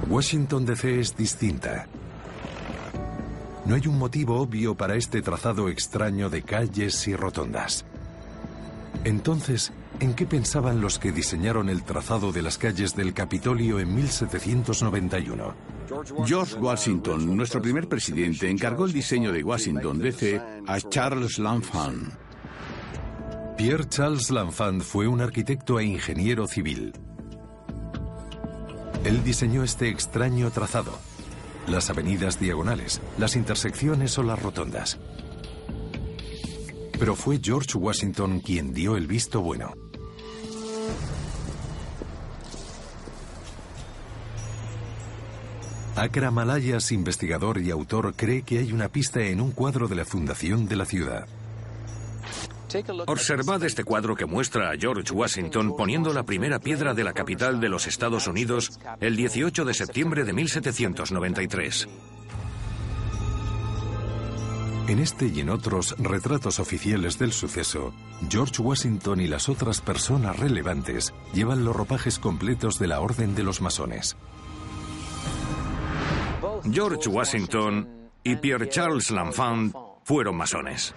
[0.08, 1.86] Washington DC es distinta.
[3.64, 7.84] No hay un motivo obvio para este trazado extraño de calles y rotondas.
[9.04, 13.94] Entonces, ¿En qué pensaban los que diseñaron el trazado de las calles del Capitolio en
[13.94, 15.54] 1791?
[16.26, 22.14] George Washington, nuestro primer presidente, encargó el diseño de Washington DC a Charles L'Enfant.
[23.56, 26.92] Pierre Charles L'Enfant fue un arquitecto e ingeniero civil.
[29.04, 30.98] Él diseñó este extraño trazado,
[31.66, 34.98] las avenidas diagonales, las intersecciones o las rotondas.
[36.98, 39.74] Pero fue George Washington quien dio el visto bueno.
[45.94, 50.04] Akra Malayas, investigador y autor, cree que hay una pista en un cuadro de la
[50.04, 51.26] fundación de la ciudad.
[53.06, 57.60] Observad este cuadro que muestra a George Washington poniendo la primera piedra de la capital
[57.60, 61.88] de los Estados Unidos el 18 de septiembre de 1793.
[64.88, 67.94] En este y en otros retratos oficiales del suceso,
[68.28, 73.44] George Washington y las otras personas relevantes llevan los ropajes completos de la Orden de
[73.44, 74.16] los Masones.
[76.70, 77.88] George Washington
[78.24, 80.94] y Pierre Charles L'Enfant fueron masones.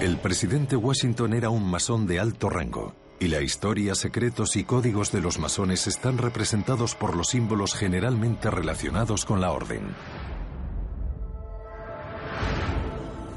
[0.00, 5.12] El presidente Washington era un masón de alto rango, y la historia, secretos y códigos
[5.12, 9.82] de los masones están representados por los símbolos generalmente relacionados con la orden.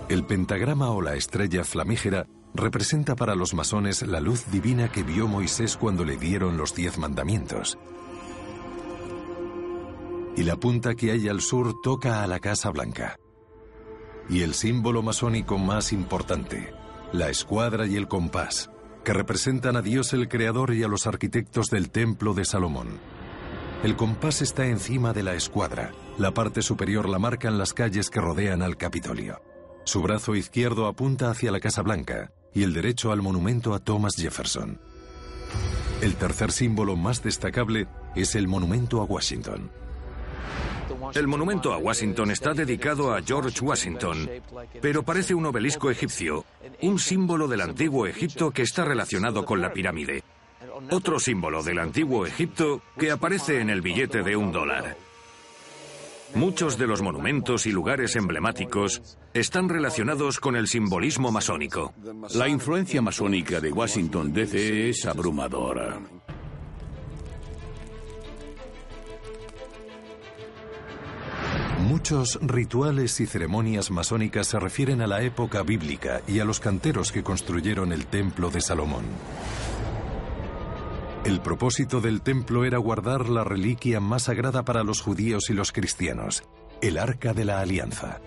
[0.07, 5.27] El pentagrama o la estrella flamígera representa para los masones la luz divina que vio
[5.27, 7.77] Moisés cuando le dieron los diez mandamientos
[10.35, 13.17] y la punta que hay al sur toca a la Casa Blanca.
[14.29, 16.73] Y el símbolo masónico más importante,
[17.11, 18.69] la escuadra y el compás,
[19.03, 22.99] que representan a Dios el Creador y a los arquitectos del Templo de Salomón.
[23.83, 28.21] El compás está encima de la escuadra, la parte superior la marcan las calles que
[28.21, 29.41] rodean al Capitolio.
[29.83, 34.15] Su brazo izquierdo apunta hacia la Casa Blanca y el derecho al monumento a Thomas
[34.15, 34.79] Jefferson.
[36.01, 39.69] El tercer símbolo más destacable es el monumento a Washington.
[41.13, 44.29] El monumento a Washington está dedicado a George Washington,
[44.81, 46.43] pero parece un obelisco egipcio,
[46.81, 50.23] un símbolo del antiguo Egipto que está relacionado con la pirámide.
[50.89, 54.97] otro símbolo del antiguo Egipto que aparece en el billete de un dólar.
[56.33, 61.93] Muchos de los monumentos y lugares emblemáticos están relacionados con el simbolismo masónico.
[62.33, 65.99] La influencia masónica de Washington DC es abrumadora.
[71.83, 77.11] Muchos rituales y ceremonias masónicas se refieren a la época bíblica y a los canteros
[77.11, 79.03] que construyeron el templo de Salomón.
[81.25, 85.73] El propósito del templo era guardar la reliquia más sagrada para los judíos y los
[85.73, 86.45] cristianos,
[86.81, 88.21] el Arca de la Alianza.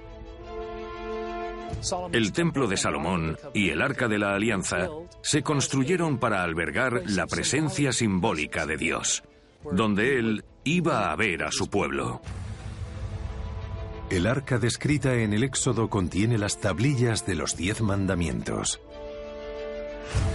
[2.13, 4.89] El templo de Salomón y el Arca de la Alianza
[5.23, 9.25] se construyeron para albergar la presencia simbólica de Dios,
[9.73, 12.21] donde Él iba a ver a su pueblo.
[14.09, 18.81] El arca descrita en el Éxodo contiene las tablillas de los diez mandamientos.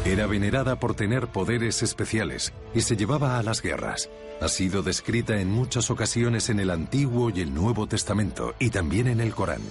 [0.03, 4.09] Era venerada por tener poderes especiales y se llevaba a las guerras.
[4.41, 9.07] Ha sido descrita en muchas ocasiones en el Antiguo y el Nuevo Testamento y también
[9.07, 9.61] en el Corán.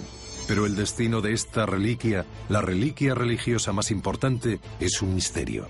[0.47, 5.67] Pero el destino de esta reliquia, la reliquia religiosa más importante, es un misterio.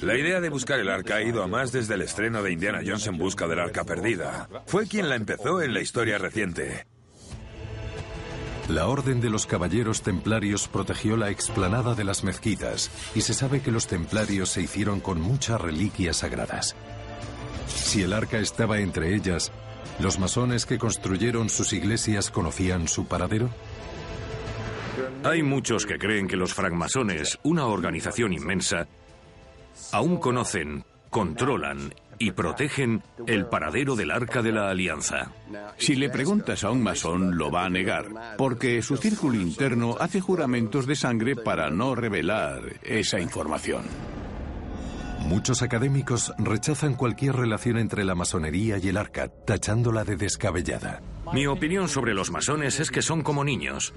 [0.00, 2.80] La idea de buscar el arca ha ido a más desde el estreno de Indiana
[2.84, 4.48] Jones en busca del arca perdida.
[4.66, 6.86] Fue quien la empezó en la historia reciente.
[8.68, 13.60] La Orden de los Caballeros Templarios protegió la explanada de las mezquitas y se sabe
[13.60, 16.74] que los templarios se hicieron con muchas reliquias sagradas.
[17.68, 19.52] Si el arca estaba entre ellas,
[20.00, 23.50] ¿los masones que construyeron sus iglesias conocían su paradero?
[25.22, 28.88] Hay muchos que creen que los francmasones, una organización inmensa,
[29.92, 35.32] aún conocen, controlan y protegen el paradero del Arca de la Alianza.
[35.78, 40.20] Si le preguntas a un masón, lo va a negar, porque su círculo interno hace
[40.20, 43.84] juramentos de sangre para no revelar esa información.
[45.20, 51.02] Muchos académicos rechazan cualquier relación entre la masonería y el arca, tachándola de descabellada.
[51.32, 53.92] Mi opinión sobre los masones es que son como niños.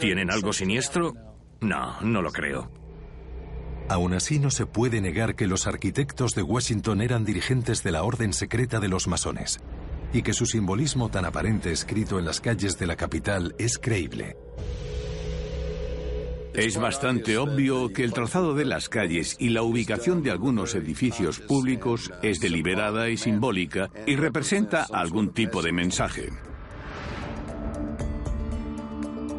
[0.00, 1.14] ¿Tienen algo siniestro?
[1.60, 2.85] No, no lo creo.
[3.88, 8.02] Aún así no se puede negar que los arquitectos de Washington eran dirigentes de la
[8.02, 9.60] orden secreta de los masones
[10.12, 14.36] y que su simbolismo tan aparente escrito en las calles de la capital es creíble.
[16.54, 21.38] Es bastante obvio que el trazado de las calles y la ubicación de algunos edificios
[21.38, 26.30] públicos es deliberada y simbólica y representa algún tipo de mensaje.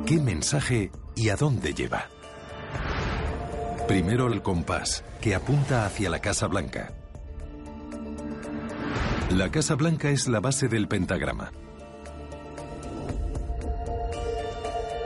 [0.06, 2.08] ¿Qué mensaje y a dónde lleva?
[3.88, 6.92] Primero el compás, que apunta hacia la Casa Blanca.
[9.32, 11.54] La Casa Blanca es la base del pentagrama.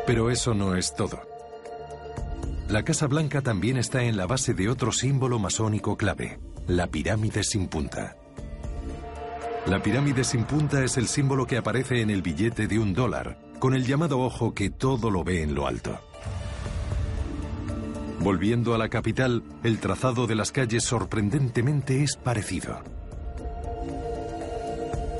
[0.07, 1.21] Pero eso no es todo.
[2.69, 7.43] La Casa Blanca también está en la base de otro símbolo masónico clave, la pirámide
[7.43, 8.17] sin punta.
[9.67, 13.37] La pirámide sin punta es el símbolo que aparece en el billete de un dólar,
[13.59, 15.99] con el llamado ojo que todo lo ve en lo alto.
[18.23, 22.79] Volviendo a la capital, el trazado de las calles sorprendentemente es parecido.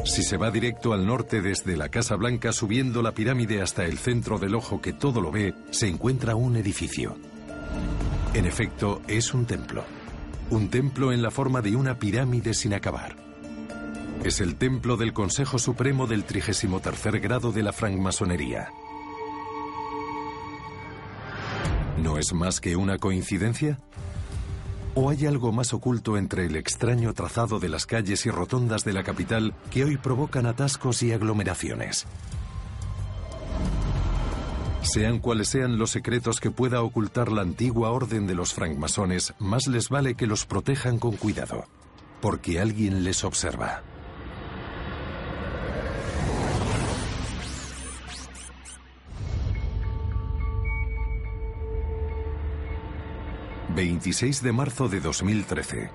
[0.05, 3.97] Si se va directo al norte desde la Casa Blanca subiendo la pirámide hasta el
[3.97, 7.17] centro del ojo que todo lo ve, se encuentra un edificio.
[8.35, 9.83] En efecto, es un templo.
[10.51, 13.15] Un templo en la forma de una pirámide sin acabar.
[14.23, 16.67] Es el templo del Consejo Supremo del 33
[17.19, 18.69] grado de la francmasonería.
[22.01, 23.77] ¿No es más que una coincidencia?
[24.95, 28.91] ¿O hay algo más oculto entre el extraño trazado de las calles y rotondas de
[28.91, 32.07] la capital que hoy provocan atascos y aglomeraciones?
[34.81, 39.67] Sean cuales sean los secretos que pueda ocultar la antigua orden de los francmasones, más
[39.67, 41.65] les vale que los protejan con cuidado,
[42.19, 43.83] porque alguien les observa.
[53.81, 55.89] 26 de marzo de 2013.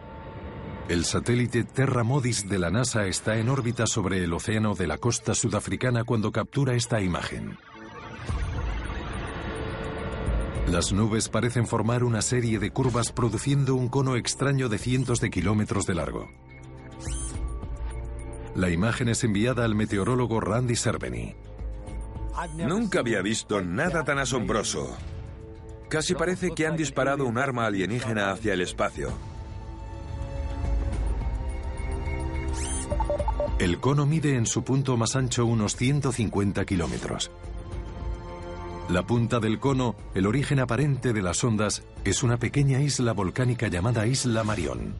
[0.88, 4.98] El satélite Terra Modis de la NASA está en órbita sobre el océano de la
[4.98, 7.56] costa sudafricana cuando captura esta imagen.
[10.66, 15.30] Las nubes parecen formar una serie de curvas produciendo un cono extraño de cientos de
[15.30, 16.28] kilómetros de largo.
[18.56, 21.36] La imagen es enviada al meteorólogo Randy Cerveny.
[22.56, 24.96] Nunca había visto nada tan asombroso.
[25.88, 29.10] Casi parece que han disparado un arma alienígena hacia el espacio.
[33.58, 37.30] El cono mide en su punto más ancho unos 150 kilómetros.
[38.88, 43.68] La punta del cono, el origen aparente de las ondas, es una pequeña isla volcánica
[43.68, 44.94] llamada Isla Marión.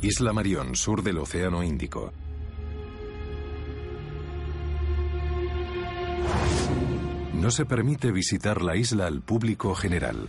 [0.00, 2.12] Isla Marión, sur del Océano Índico.
[7.42, 10.28] No se permite visitar la isla al público general.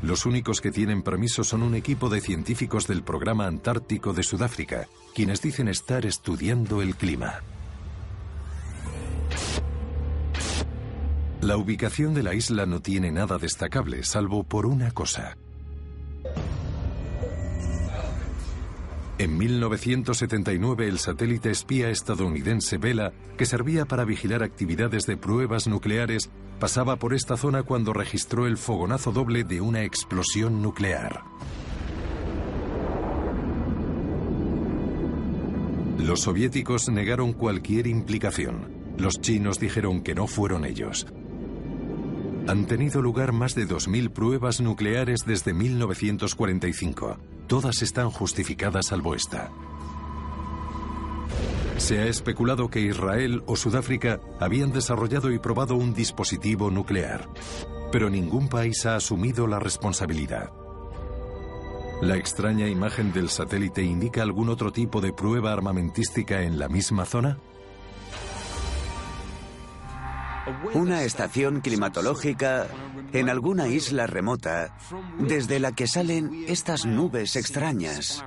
[0.00, 4.86] Los únicos que tienen permiso son un equipo de científicos del Programa Antártico de Sudáfrica,
[5.12, 7.40] quienes dicen estar estudiando el clima.
[11.40, 15.36] La ubicación de la isla no tiene nada destacable, salvo por una cosa.
[19.22, 26.28] En 1979 el satélite espía estadounidense Vela, que servía para vigilar actividades de pruebas nucleares,
[26.58, 31.22] pasaba por esta zona cuando registró el fogonazo doble de una explosión nuclear.
[36.00, 38.72] Los soviéticos negaron cualquier implicación.
[38.98, 41.06] Los chinos dijeron que no fueron ellos.
[42.48, 47.18] Han tenido lugar más de 2.000 pruebas nucleares desde 1945.
[47.46, 49.50] Todas están justificadas salvo esta.
[51.76, 57.28] Se ha especulado que Israel o Sudáfrica habían desarrollado y probado un dispositivo nuclear,
[57.90, 60.52] pero ningún país ha asumido la responsabilidad.
[62.00, 67.04] ¿La extraña imagen del satélite indica algún otro tipo de prueba armamentística en la misma
[67.04, 67.38] zona?
[70.74, 72.66] Una estación climatológica
[73.12, 74.76] en alguna isla remota
[75.18, 78.24] desde la que salen estas nubes extrañas.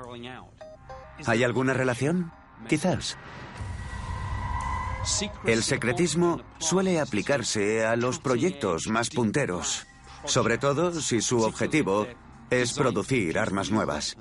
[1.26, 2.32] ¿Hay alguna relación?
[2.68, 3.18] Quizás.
[5.46, 9.86] El secretismo suele aplicarse a los proyectos más punteros,
[10.26, 12.08] sobre todo si su objetivo
[12.50, 14.18] es producir armas nuevas.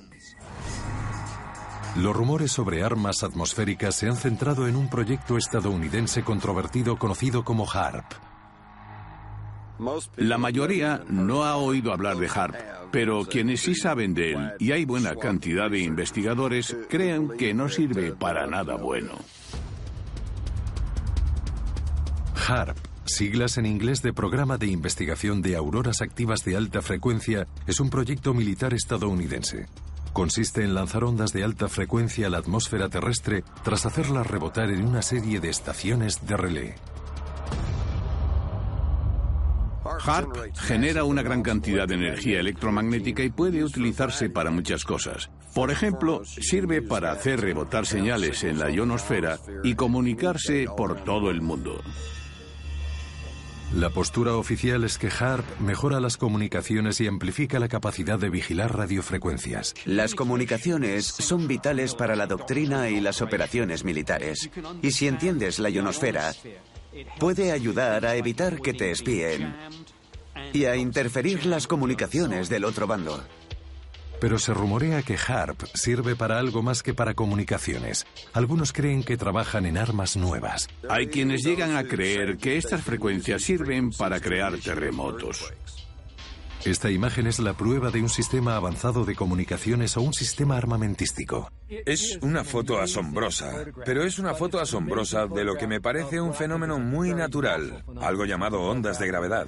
[1.97, 7.71] Los rumores sobre armas atmosféricas se han centrado en un proyecto estadounidense controvertido conocido como
[7.71, 8.05] HARP.
[10.17, 12.57] La mayoría no ha oído hablar de HARP,
[12.91, 17.69] pero quienes sí saben de él, y hay buena cantidad de investigadores, creen que no
[17.69, 19.13] sirve para nada bueno.
[22.49, 27.79] HARP, siglas en inglés de Programa de Investigación de Auroras Activas de Alta Frecuencia, es
[27.79, 29.67] un proyecto militar estadounidense.
[30.15, 34.87] Consiste en lanzar ondas de alta frecuencia a la atmósfera terrestre tras hacerlas rebotar en
[34.87, 36.75] una serie de estaciones de relé.
[39.85, 45.31] HARP genera una gran cantidad de energía electromagnética y puede utilizarse para muchas cosas.
[45.53, 51.43] Por ejemplo, sirve para hacer rebotar señales en la ionosfera y comunicarse por todo el
[51.43, 51.83] mundo.
[53.77, 58.77] La postura oficial es que HARP mejora las comunicaciones y amplifica la capacidad de vigilar
[58.77, 59.75] radiofrecuencias.
[59.85, 64.49] Las comunicaciones son vitales para la doctrina y las operaciones militares.
[64.81, 66.33] Y si entiendes la ionosfera,
[67.19, 69.57] puede ayudar a evitar que te espíen
[70.53, 73.25] y a interferir las comunicaciones del otro bando.
[74.25, 78.07] Pero se rumorea que HARP sirve para algo más que para comunicaciones.
[78.33, 80.67] Algunos creen que trabajan en armas nuevas.
[80.89, 85.53] Hay quienes llegan a creer que estas frecuencias sirven para crear terremotos.
[86.65, 91.53] Esta imagen es la prueba de un sistema avanzado de comunicaciones o un sistema armamentístico.
[91.69, 96.33] Es una foto asombrosa, pero es una foto asombrosa de lo que me parece un
[96.33, 99.47] fenómeno muy natural, algo llamado ondas de gravedad.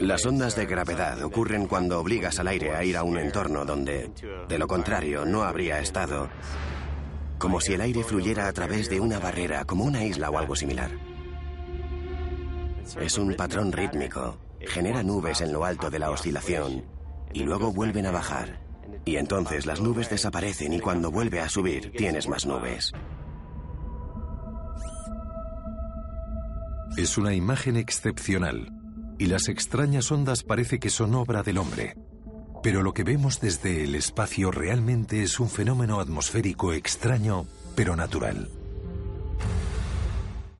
[0.00, 4.10] Las ondas de gravedad ocurren cuando obligas al aire a ir a un entorno donde,
[4.48, 6.28] de lo contrario, no habría estado.
[7.38, 10.56] Como si el aire fluyera a través de una barrera, como una isla o algo
[10.56, 10.90] similar.
[13.00, 14.38] Es un patrón rítmico.
[14.60, 16.84] Genera nubes en lo alto de la oscilación
[17.32, 18.60] y luego vuelven a bajar.
[19.04, 22.92] Y entonces las nubes desaparecen y cuando vuelve a subir tienes más nubes.
[26.96, 28.81] Es una imagen excepcional
[29.22, 31.94] y las extrañas ondas parece que son obra del hombre.
[32.60, 37.46] Pero lo que vemos desde el espacio realmente es un fenómeno atmosférico extraño,
[37.76, 38.48] pero natural.